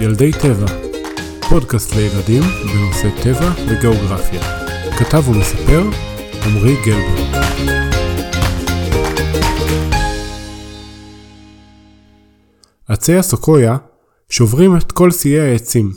[0.00, 0.66] ילדי טבע,
[1.48, 4.40] פודקאסט לילדים בנושא טבע וגיאוגרפיה.
[4.98, 5.82] כתב ומספר
[6.46, 7.40] עמרי גלבר.
[12.88, 13.76] עצי הסוקויה
[14.30, 15.92] שוברים את כל שיאי העצים.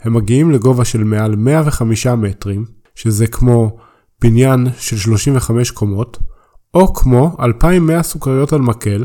[0.00, 2.64] הם מגיעים לגובה של מעל 105 מטרים,
[2.94, 3.76] שזה כמו
[4.22, 6.18] בניין של 35 קומות,
[6.74, 9.04] או כמו 2,100 סוכריות על מקל,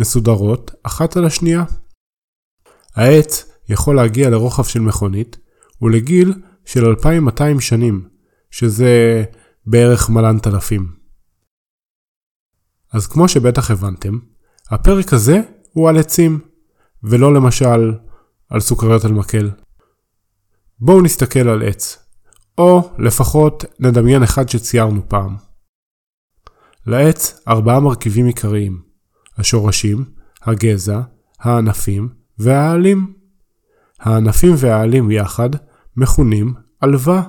[0.00, 1.64] מסודרות אחת על השנייה.
[2.96, 5.38] העץ יכול להגיע לרוחב של מכונית
[5.82, 6.32] ולגיל
[6.64, 8.08] של 2,200 שנים,
[8.50, 9.24] שזה
[9.66, 10.92] בערך מלנת אלפים.
[12.92, 14.18] אז כמו שבטח הבנתם,
[14.70, 15.40] הפרק הזה
[15.72, 16.40] הוא על עצים,
[17.02, 17.92] ולא למשל
[18.48, 19.50] על סוכריות על מקל.
[20.78, 21.98] בואו נסתכל על עץ,
[22.58, 25.36] או לפחות נדמיין אחד שציירנו פעם.
[26.86, 28.82] לעץ ארבעה מרכיבים עיקריים
[29.38, 30.04] השורשים,
[30.42, 31.00] הגזע,
[31.40, 33.21] הענפים והעלים.
[34.02, 35.50] הענפים והעלים יחד
[35.96, 37.22] מכונים עלווה.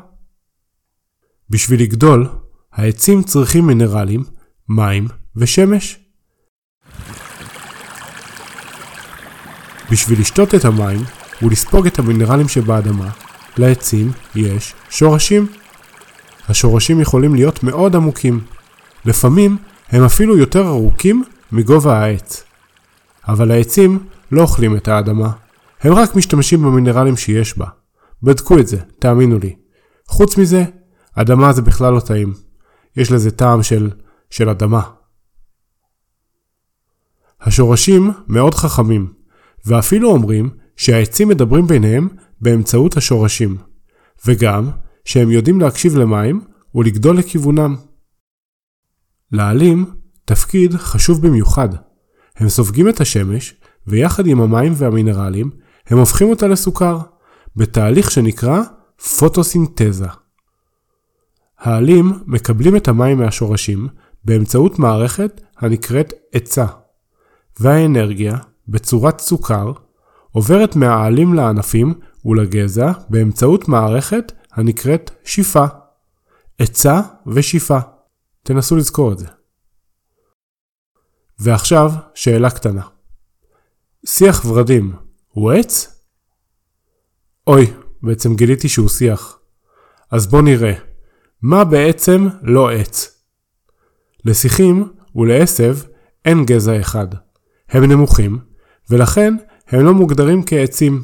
[1.49, 2.27] בשביל לגדול,
[2.73, 4.23] העצים צריכים מינרלים,
[4.69, 5.99] מים ושמש.
[9.91, 10.99] בשביל לשתות את המים
[11.41, 13.09] ולספוג את המינרלים שבאדמה,
[13.57, 15.47] לעצים יש שורשים.
[16.49, 18.39] השורשים יכולים להיות מאוד עמוקים.
[19.05, 19.57] לפעמים
[19.89, 22.43] הם אפילו יותר ארוכים מגובה העץ.
[23.27, 23.99] אבל העצים
[24.31, 25.31] לא אוכלים את האדמה,
[25.83, 27.65] הם רק משתמשים במינרלים שיש בה.
[28.23, 29.55] בדקו את זה, תאמינו לי.
[30.07, 30.63] חוץ מזה,
[31.13, 32.33] אדמה זה בכלל לא טעים.
[32.97, 33.89] יש לזה טעם של,
[34.29, 34.81] של אדמה.
[37.41, 39.13] השורשים מאוד חכמים,
[39.65, 42.07] ואפילו אומרים שהעצים מדברים ביניהם
[42.41, 43.57] באמצעות השורשים,
[44.25, 44.69] וגם
[45.05, 46.41] שהם יודעים להקשיב למים
[46.75, 47.75] ולגדול לכיוונם.
[49.31, 49.85] לעלים
[50.25, 51.69] תפקיד חשוב במיוחד.
[52.35, 53.55] הם סופגים את השמש,
[53.87, 55.49] ויחד עם המים והמינרלים,
[55.87, 56.97] הם הופכים אותה לסוכר,
[57.55, 58.61] בתהליך שנקרא
[59.19, 60.07] פוטוסינתזה.
[61.59, 63.87] העלים מקבלים את המים מהשורשים
[64.25, 66.65] באמצעות מערכת הנקראת עצה,
[67.59, 69.71] והאנרגיה, בצורת סוכר,
[70.31, 71.93] עוברת מהעלים לענפים
[72.25, 75.65] ולגזע באמצעות מערכת הנקראת שיפה.
[76.59, 77.77] עצה ושיפה.
[78.43, 79.27] תנסו לזכור את זה.
[81.39, 82.81] ועכשיו, שאלה קטנה.
[84.05, 84.93] שיח ורדים
[85.35, 86.01] עץ?
[87.47, 89.39] אוי, בעצם גיליתי שהוא שיח.
[90.11, 90.73] אז בוא נראה.
[91.41, 93.23] מה בעצם לא עץ?
[94.25, 95.77] לשיחים ולעשב
[96.25, 97.07] אין גזע אחד.
[97.69, 98.39] הם נמוכים,
[98.89, 99.33] ולכן
[99.67, 101.03] הם לא מוגדרים כעצים.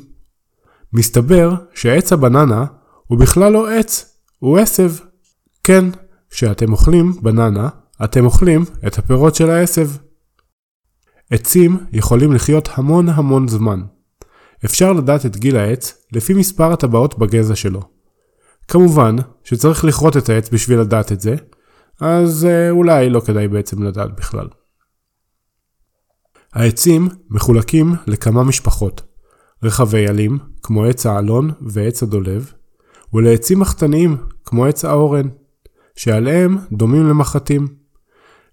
[0.94, 2.66] מסתבר שעץ הבננה
[3.08, 4.92] הוא בכלל לא עץ, הוא עשב.
[5.64, 5.86] כן,
[6.30, 7.70] כשאתם אוכלים בננה,
[8.04, 9.90] אתם אוכלים את הפירות של העשב.
[11.32, 13.82] עצים יכולים לחיות המון המון זמן.
[14.66, 17.82] אפשר לדעת את גיל העץ לפי מספר הטבעות בגזע שלו.
[18.68, 21.36] כמובן שצריך לכרות את העץ בשביל לדעת את זה,
[22.02, 24.48] אז אה, אולי לא כדאי בעצם לדעת בכלל.
[26.54, 29.02] העצים מחולקים לכמה משפחות,
[29.64, 32.52] רחבי עלים, כמו עץ האלון ועץ הדולב,
[33.14, 35.28] ולעצים מחתניים, כמו עץ האורן,
[35.96, 37.68] שעליהם דומים למחטים.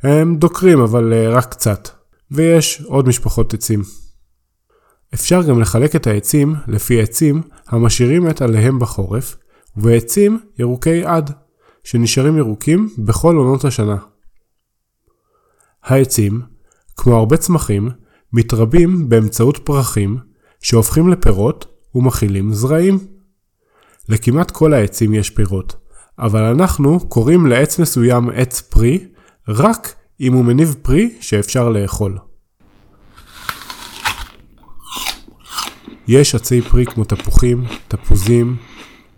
[0.03, 1.89] הם דוקרים אבל אה, רק קצת,
[2.31, 3.83] ויש עוד משפחות עצים.
[5.15, 9.37] אפשר גם לחלק את העצים לפי עצים המשאירים את עליהם בחורף,
[9.77, 11.33] ועצים ירוקי עד,
[11.85, 13.97] שנשארים ירוקים בכל עונות השנה.
[15.83, 16.43] העצים,
[16.97, 17.91] כמו הרבה צמחים,
[18.33, 20.19] מתרבים באמצעות פרחים
[20.61, 22.99] שהופכים לפירות ומכילים זרעים.
[24.09, 25.77] לכמעט כל העצים יש פירות,
[26.19, 29.09] אבל אנחנו קוראים לעץ מסוים עץ פרי
[29.49, 32.19] רק אם הוא מניב פרי שאפשר לאכול.
[36.09, 38.57] יש עצי פרי כמו תפוחים, תפוזים,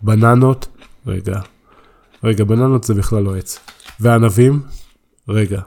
[0.01, 0.67] בננות,
[1.07, 1.39] רגע,
[2.23, 3.59] רגע, בננות זה בכלל לא עץ.
[3.99, 4.61] וענבים,
[5.27, 5.61] רגע,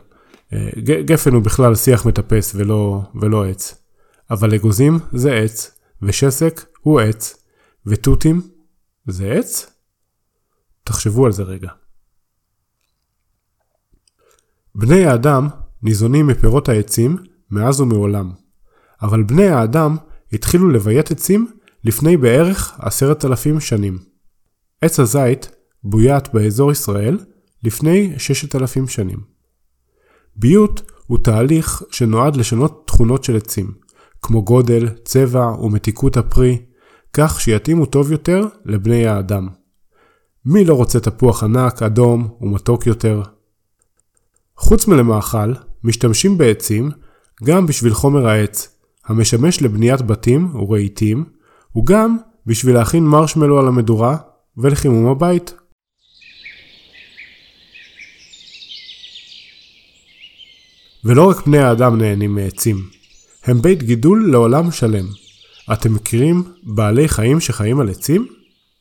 [0.53, 3.83] אה, גפן הוא בכלל שיח מטפס ולא, ולא עץ.
[4.31, 7.45] אבל אגוזים זה עץ, ושסק הוא עץ,
[7.87, 8.41] ותותים
[9.07, 9.73] זה עץ?
[10.85, 11.71] תחשבו על זה רגע.
[14.75, 15.49] בני האדם
[15.83, 17.17] ניזונים מפירות העצים
[17.51, 18.33] מאז ומעולם,
[19.03, 19.97] אבל בני האדם
[20.33, 21.47] התחילו לביית עצים
[21.85, 23.99] לפני בערך עשרת אלפים שנים.
[24.81, 25.51] עץ הזית
[25.85, 27.19] בוית באזור ישראל
[27.63, 29.19] לפני ששת אלפים שנים.
[30.37, 33.73] ביות הוא תהליך שנועד לשנות תכונות של עצים,
[34.23, 36.59] כמו גודל, צבע ומתיקות הפרי,
[37.13, 39.49] כך שיתאימו טוב יותר לבני האדם.
[40.47, 43.23] מי לא רוצה תפוח ענק, אדום ומתוק יותר?
[44.57, 45.53] חוץ מלמאכל,
[45.85, 46.91] משתמשים בעצים
[47.45, 48.72] גם בשביל חומר העץ,
[49.07, 51.25] המשמש לבניית בתים ורהיטים,
[51.77, 52.17] וגם
[52.47, 54.17] בשביל להכין מרשמלו על המדורה
[54.57, 55.55] ולחימום הבית.
[61.05, 62.77] ולא רק בני האדם נהנים מעצים,
[63.45, 65.07] הם בית גידול לעולם שלם.
[65.73, 68.27] אתם מכירים בעלי חיים שחיים על עצים?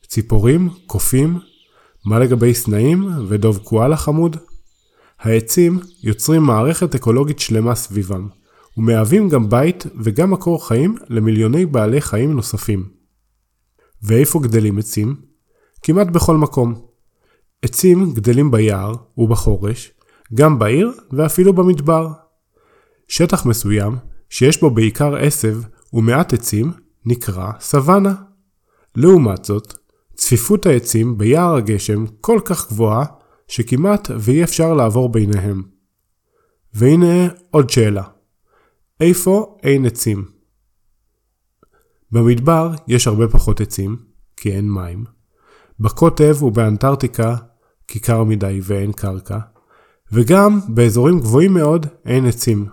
[0.06, 1.38] ציפורים, קופים?
[2.04, 4.36] מה לגבי סנאים ודוב קואלה חמוד?
[5.20, 8.28] העצים יוצרים מערכת אקולוגית שלמה סביבם,
[8.76, 12.88] ומהווים גם בית וגם מקור חיים למיליוני בעלי חיים נוספים.
[14.02, 15.16] ואיפה גדלים עצים?
[15.82, 16.74] כמעט בכל מקום.
[17.62, 19.92] עצים גדלים ביער ובחורש,
[20.34, 22.08] גם בעיר ואפילו במדבר.
[23.08, 23.96] שטח מסוים,
[24.30, 25.60] שיש בו בעיקר עשב
[25.92, 26.72] ומעט עצים,
[27.06, 28.14] נקרא סוואנה.
[28.96, 29.74] לעומת זאת,
[30.14, 33.04] צפיפות העצים ביער הגשם כל כך גבוהה,
[33.48, 35.62] שכמעט ואי אפשר לעבור ביניהם.
[36.74, 38.02] והנה עוד שאלה.
[39.02, 40.24] איפה אין עצים?
[42.12, 43.96] במדבר יש הרבה פחות עצים,
[44.36, 45.04] כי אין מים.
[45.80, 47.36] בקוטב ובאנטארקטיקה
[47.88, 49.38] כי קר מדי ואין קרקע.
[50.12, 52.66] וגם באזורים גבוהים מאוד אין עצים.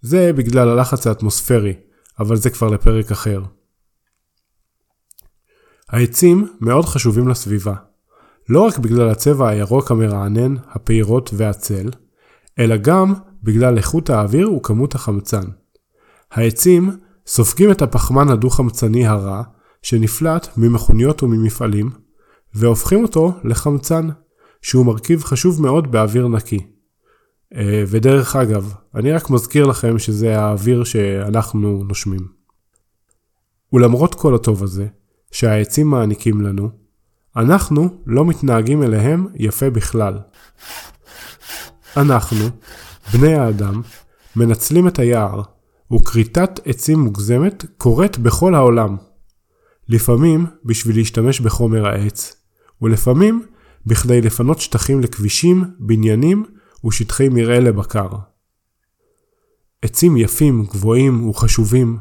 [0.00, 1.74] זה בגלל הלחץ האטמוספרי,
[2.18, 3.42] אבל זה כבר לפרק אחר.
[5.88, 7.74] העצים מאוד חשובים לסביבה.
[8.48, 11.90] לא רק בגלל הצבע הירוק המרענן, הפירות והצל,
[12.58, 15.44] אלא גם בגלל איכות האוויר וכמות החמצן.
[16.30, 16.90] העצים
[17.26, 19.42] סופגים את הפחמן הדו-חמצני הרע
[19.82, 21.90] שנפלט ממכוניות וממפעלים,
[22.54, 24.08] והופכים אותו לחמצן,
[24.62, 26.66] שהוא מרכיב חשוב מאוד באוויר נקי.
[27.54, 32.28] אה, ודרך אגב, אני רק מזכיר לכם שזה האוויר שאנחנו נושמים.
[33.72, 34.86] ולמרות כל הטוב הזה,
[35.30, 36.70] שהעצים מעניקים לנו,
[37.36, 40.18] אנחנו לא מתנהגים אליהם יפה בכלל.
[41.96, 42.44] אנחנו,
[43.12, 43.82] בני האדם,
[44.36, 45.42] מנצלים את היער,
[45.92, 48.96] וכריתת עצים מוגזמת קורית בכל העולם.
[49.88, 52.36] לפעמים בשביל להשתמש בחומר העץ,
[52.82, 53.42] ולפעמים
[53.86, 56.44] בכדי לפנות שטחים לכבישים, בניינים
[56.84, 58.08] ושטחי מרעה לבקר.
[59.82, 61.98] עצים יפים, גבוהים וחשובים,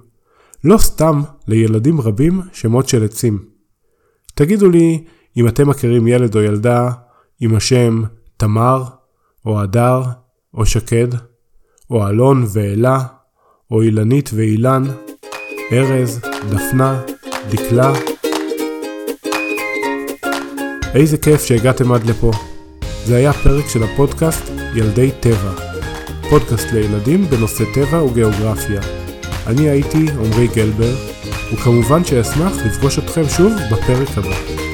[0.63, 3.45] לא סתם לילדים רבים שמות של עצים.
[4.35, 5.03] תגידו לי
[5.37, 6.91] אם אתם מכירים ילד או ילדה
[7.39, 8.03] עם השם
[8.37, 8.83] תמר,
[9.45, 10.03] או הדר,
[10.53, 11.07] או שקד,
[11.89, 12.99] או אלון ואלה,
[13.71, 14.83] או אילנית ואילן,
[15.71, 17.01] ארז, דפנה,
[17.49, 17.93] דקלה.
[20.93, 22.31] איזה כיף שהגעתם עד לפה.
[23.05, 24.43] זה היה פרק של הפודקאסט
[24.75, 25.53] ילדי טבע.
[26.29, 28.81] פודקאסט לילדים בנושא טבע וגיאוגרפיה.
[29.47, 30.95] אני הייתי עמרי גלבר,
[31.53, 34.70] וכמובן שאשמח לפגוש אתכם שוב בפרק הבא.